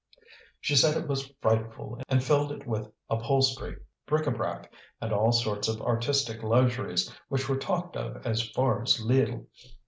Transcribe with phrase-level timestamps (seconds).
[0.59, 3.75] She said it was frightful, and filled it with upholstery,
[4.07, 8.81] bric a brac, and all sorts of artistic luxuries which were talked of as far
[8.81, 9.45] as Lille.